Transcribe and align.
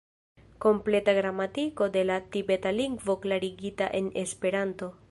Kompleta 0.63 1.13
Gramatiko 1.17 1.89
de 1.97 2.03
la 2.09 2.17
Tibeta 2.21 2.71
Lingvo 2.71 3.19
klarigita 3.19 3.87
en 3.93 4.11
Esperanto. 4.15 4.95